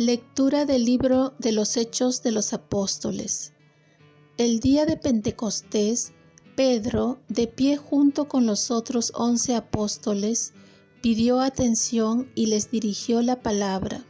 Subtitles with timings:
[0.00, 3.52] Lectura del libro de los Hechos de los Apóstoles.
[4.36, 6.12] El día de Pentecostés,
[6.54, 10.52] Pedro, de pie junto con los otros once apóstoles,
[11.02, 14.06] pidió atención y les dirigió la palabra.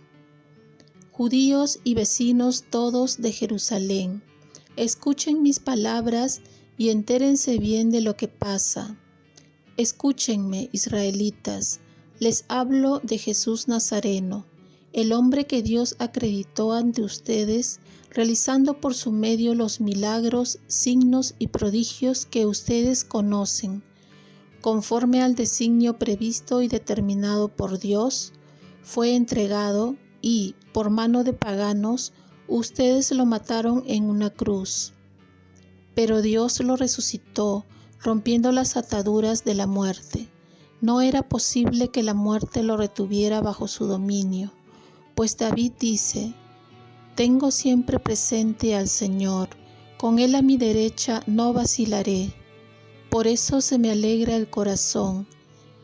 [1.10, 4.22] Judíos y vecinos todos de Jerusalén,
[4.76, 6.42] escuchen mis palabras
[6.76, 8.98] y entérense bien de lo que pasa.
[9.78, 11.80] Escúchenme, israelitas,
[12.18, 14.44] les hablo de Jesús Nazareno
[14.94, 21.48] el hombre que Dios acreditó ante ustedes, realizando por su medio los milagros, signos y
[21.48, 23.82] prodigios que ustedes conocen,
[24.62, 28.32] conforme al designio previsto y determinado por Dios,
[28.82, 32.14] fue entregado y, por mano de paganos,
[32.48, 34.94] ustedes lo mataron en una cruz.
[35.94, 37.66] Pero Dios lo resucitó,
[38.00, 40.28] rompiendo las ataduras de la muerte.
[40.80, 44.52] No era posible que la muerte lo retuviera bajo su dominio
[45.18, 46.32] pues David dice,
[47.16, 49.48] Tengo siempre presente al Señor,
[49.96, 52.32] con Él a mi derecha no vacilaré.
[53.10, 55.26] Por eso se me alegra el corazón,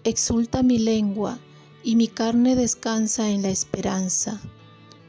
[0.05, 1.41] exulta mi lengua,
[1.83, 4.41] y mi carne descansa en la esperanza,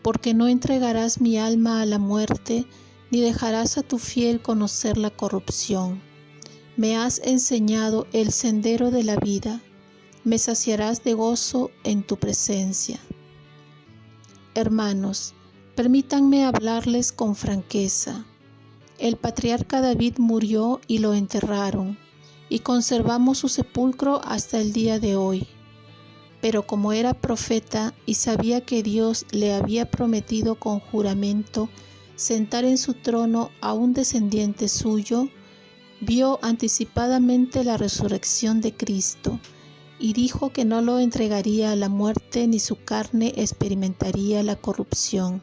[0.02, 2.66] porque no entregarás mi alma a la muerte,
[3.12, 6.02] ni dejarás a tu fiel conocer la corrupción.
[6.78, 9.62] Me has enseñado el sendero de la vida,
[10.23, 13.00] me saciarás de gozo en tu presencia.
[14.58, 15.34] Hermanos,
[15.75, 18.23] permítanme hablarles con franqueza.
[19.00, 21.97] El patriarca David murió y lo enterraron,
[22.47, 25.45] y conservamos su sepulcro hasta el día de hoy.
[26.39, 31.67] Pero como era profeta y sabía que Dios le había prometido con juramento
[32.16, 35.28] sentar en su trono a un descendiente suyo,
[36.00, 39.38] vio anticipadamente la resurrección de Cristo
[39.99, 45.41] y dijo que no lo entregaría a la muerte ni su carne experimentaría la corrupción.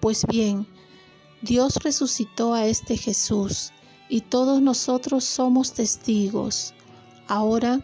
[0.00, 0.66] Pues bien,
[1.42, 3.72] Dios resucitó a este Jesús
[4.08, 6.74] y todos nosotros somos testigos.
[7.26, 7.80] Ahora,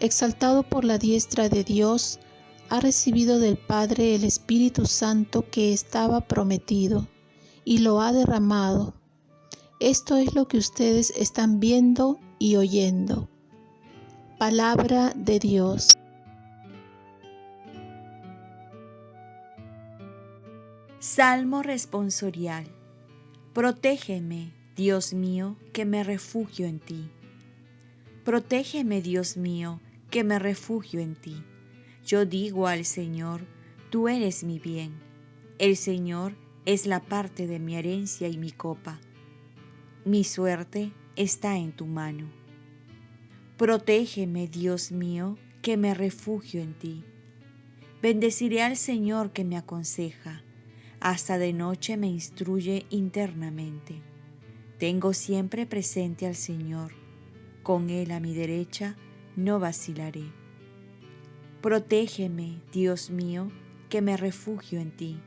[0.00, 2.18] exaltado por la diestra de Dios,
[2.68, 7.06] ha recibido del Padre el Espíritu Santo que estaba prometido
[7.64, 8.94] y lo ha derramado.
[9.78, 13.28] Esto es lo que ustedes están viendo y oyendo.
[14.38, 15.96] Palabra de Dios.
[20.98, 22.66] Salmo responsorial.
[23.54, 27.08] Protégeme, Dios mío, que me refugio en ti.
[28.26, 29.80] Protégeme, Dios mío,
[30.10, 31.42] que me refugio en ti.
[32.04, 33.40] Yo digo al Señor,
[33.88, 35.00] tú eres mi bien.
[35.58, 36.34] El Señor
[36.66, 39.00] es la parte de mi herencia y mi copa.
[40.04, 42.35] Mi suerte está en tu mano.
[43.56, 47.04] Protégeme, Dios mío, que me refugio en ti.
[48.02, 50.42] Bendeciré al Señor que me aconseja,
[51.00, 54.02] hasta de noche me instruye internamente.
[54.78, 56.92] Tengo siempre presente al Señor,
[57.62, 58.94] con Él a mi derecha
[59.36, 60.24] no vacilaré.
[61.62, 63.50] Protégeme, Dios mío,
[63.88, 65.18] que me refugio en ti.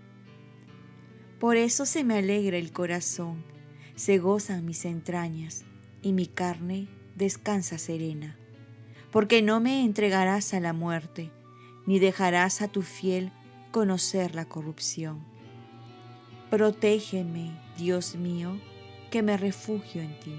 [1.40, 3.44] Por eso se me alegra el corazón,
[3.96, 5.66] se gozan mis entrañas,
[6.04, 6.88] y mi carne
[7.20, 8.38] descansa serena,
[9.12, 11.32] porque no me entregarás a la muerte,
[11.86, 13.32] ni dejarás a tu fiel
[13.72, 15.24] conocer la corrupción.
[16.50, 18.58] Protégeme, Dios mío,
[19.12, 20.34] que me refugio en ti.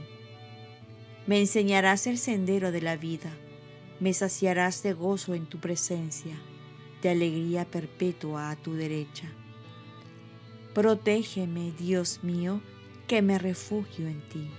[1.27, 3.31] Me enseñarás el sendero de la vida,
[4.01, 6.41] me saciarás de gozo en tu presencia,
[7.03, 9.31] de alegría perpetua a tu derecha.
[10.73, 12.63] Protégeme, Dios mío,
[13.07, 14.51] que me refugio en ti.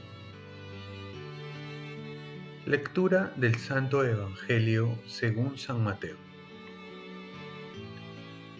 [2.71, 6.15] Lectura del Santo Evangelio según San Mateo.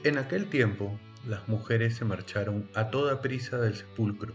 [0.04, 4.34] En aquel tiempo, las mujeres se marcharon a toda prisa del sepulcro.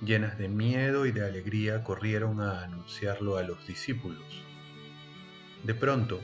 [0.00, 4.44] Llenas de miedo y de alegría corrieron a anunciarlo a los discípulos.
[5.64, 6.20] De pronto,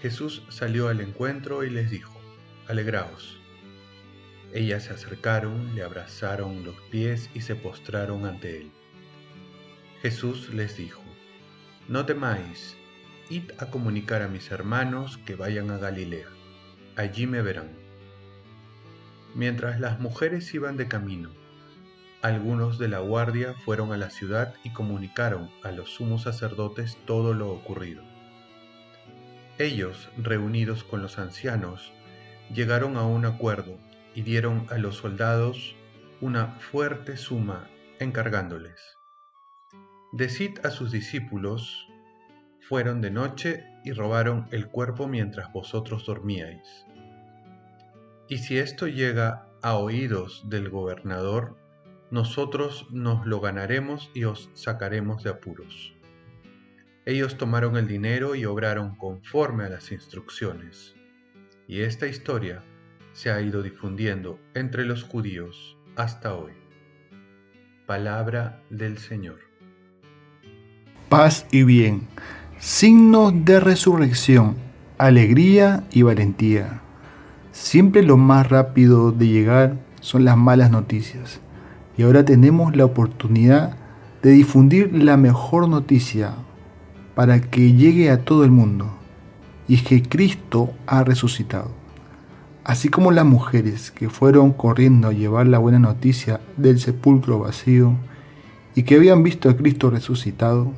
[0.00, 2.16] Jesús salió al encuentro y les dijo,
[2.68, 3.40] Alegraos.
[4.54, 8.70] Ellas se acercaron, le abrazaron los pies y se postraron ante él.
[10.00, 11.07] Jesús les dijo,
[11.88, 12.76] no temáis,
[13.30, 16.28] id a comunicar a mis hermanos que vayan a Galilea,
[16.96, 17.70] allí me verán.
[19.34, 21.30] Mientras las mujeres iban de camino,
[22.20, 27.32] algunos de la guardia fueron a la ciudad y comunicaron a los sumos sacerdotes todo
[27.32, 28.02] lo ocurrido.
[29.58, 31.94] Ellos, reunidos con los ancianos,
[32.52, 33.78] llegaron a un acuerdo
[34.14, 35.74] y dieron a los soldados
[36.20, 37.66] una fuerte suma
[37.98, 38.97] encargándoles
[40.12, 41.86] Decid a sus discípulos,
[42.60, 46.86] fueron de noche y robaron el cuerpo mientras vosotros dormíais.
[48.26, 51.58] Y si esto llega a oídos del gobernador,
[52.10, 55.94] nosotros nos lo ganaremos y os sacaremos de apuros.
[57.04, 60.94] Ellos tomaron el dinero y obraron conforme a las instrucciones.
[61.66, 62.62] Y esta historia
[63.12, 66.52] se ha ido difundiendo entre los judíos hasta hoy.
[67.86, 69.47] Palabra del Señor.
[71.08, 72.02] Paz y bien,
[72.58, 74.56] signos de resurrección,
[74.98, 76.82] alegría y valentía.
[77.50, 81.40] Siempre lo más rápido de llegar son las malas noticias.
[81.96, 83.74] Y ahora tenemos la oportunidad
[84.22, 86.34] de difundir la mejor noticia
[87.14, 88.90] para que llegue a todo el mundo.
[89.66, 91.70] Y es que Cristo ha resucitado.
[92.64, 97.94] Así como las mujeres que fueron corriendo a llevar la buena noticia del sepulcro vacío
[98.74, 100.74] y que habían visto a Cristo resucitado,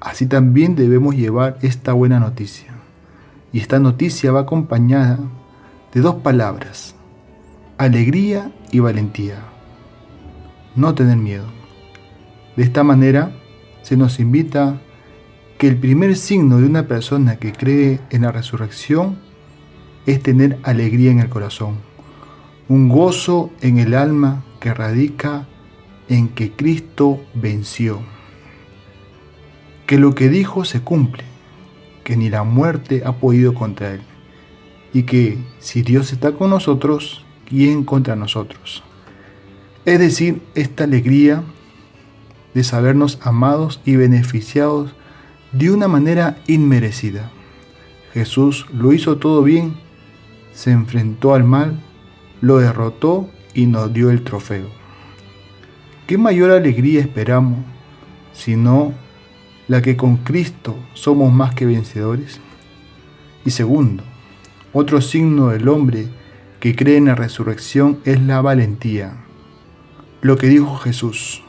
[0.00, 2.74] así también debemos llevar esta buena noticia.
[3.52, 5.18] Y esta noticia va acompañada
[5.92, 6.94] de dos palabras,
[7.78, 9.38] alegría y valentía.
[10.76, 11.46] No tener miedo.
[12.56, 13.32] De esta manera
[13.82, 14.80] se nos invita
[15.58, 19.18] que el primer signo de una persona que cree en la resurrección
[20.06, 21.76] es tener alegría en el corazón,
[22.68, 25.46] un gozo en el alma que radica
[26.08, 28.00] en que Cristo venció,
[29.90, 31.24] que lo que dijo se cumple,
[32.04, 34.02] que ni la muerte ha podido contra él,
[34.92, 38.84] y que si Dios está con nosotros, ¿quién contra nosotros?
[39.84, 41.42] Es decir, esta alegría
[42.54, 44.94] de sabernos amados y beneficiados
[45.50, 47.32] de una manera inmerecida.
[48.14, 49.74] Jesús lo hizo todo bien
[50.52, 51.80] se enfrentó al mal,
[52.40, 54.68] lo derrotó y nos dio el trofeo.
[56.06, 57.58] ¿Qué mayor alegría esperamos
[58.32, 58.94] sino
[59.70, 62.40] la que con Cristo somos más que vencedores?
[63.44, 64.02] Y segundo,
[64.72, 66.08] otro signo del hombre
[66.58, 69.18] que cree en la resurrección es la valentía.
[70.22, 71.44] Lo que dijo Jesús,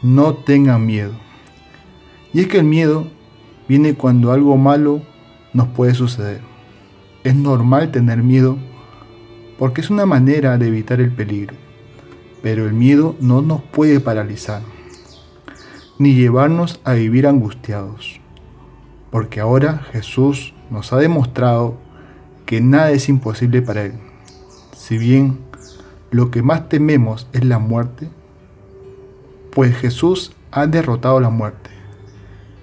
[0.00, 1.10] no tengan miedo.
[2.32, 3.08] Y es que el miedo
[3.68, 5.02] viene cuando algo malo
[5.52, 6.42] nos puede suceder.
[7.24, 8.58] Es normal tener miedo
[9.58, 11.56] porque es una manera de evitar el peligro,
[12.44, 14.62] pero el miedo no nos puede paralizar
[16.00, 18.20] ni llevarnos a vivir angustiados,
[19.12, 21.76] porque ahora Jesús nos ha demostrado
[22.46, 23.92] que nada es imposible para Él.
[24.74, 25.38] Si bien
[26.10, 28.08] lo que más tememos es la muerte,
[29.52, 31.70] pues Jesús ha derrotado la muerte.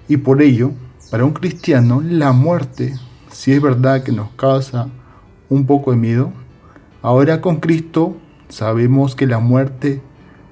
[0.08, 0.72] Y por ello,
[1.10, 2.94] para un cristiano, la muerte
[3.30, 4.88] si es verdad que nos causa
[5.48, 6.32] un poco de miedo,
[7.02, 8.16] ahora con Cristo
[8.48, 10.02] sabemos que la muerte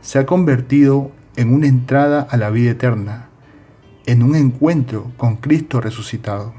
[0.02, 3.28] se ha convertido en una entrada a la vida eterna,
[4.06, 6.54] en un encuentro con Cristo resucitado.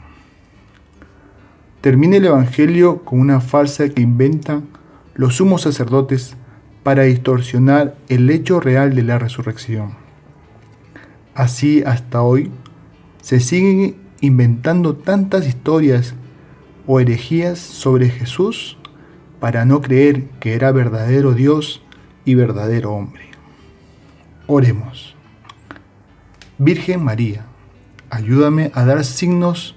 [1.81, 4.68] Termina el Evangelio con una farsa que inventan
[5.15, 6.35] los sumos sacerdotes
[6.83, 9.95] para distorsionar el hecho real de la resurrección.
[11.33, 12.51] Así hasta hoy
[13.21, 16.15] se siguen inventando tantas historias
[16.88, 18.77] o herejías sobre Jesús
[19.39, 21.83] para no creer que era verdadero Dios
[22.25, 23.37] y verdadero hombre.
[24.50, 25.14] Oremos.
[26.58, 27.46] Virgen María,
[28.10, 29.75] ayúdame a dar signos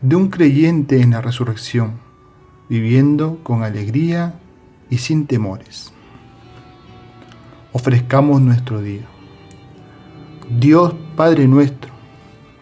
[0.00, 1.94] de un creyente en la resurrección,
[2.68, 4.38] viviendo con alegría
[4.90, 5.92] y sin temores.
[7.72, 9.06] Ofrezcamos nuestro día.
[10.56, 11.90] Dios Padre nuestro,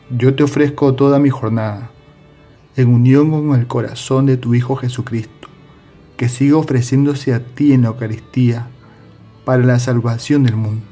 [0.08, 1.90] yo te ofrezco toda mi jornada,
[2.74, 5.48] en unión con el corazón de tu Hijo Jesucristo,
[6.16, 8.68] que siga ofreciéndose a ti en la Eucaristía
[9.44, 10.91] para la salvación del mundo.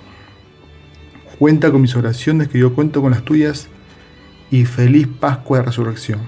[1.41, 3.67] Cuenta con mis oraciones, que yo cuento con las tuyas,
[4.51, 6.19] y feliz Pascua de Resurrección.